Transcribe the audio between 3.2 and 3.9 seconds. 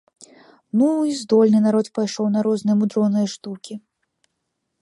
штукі!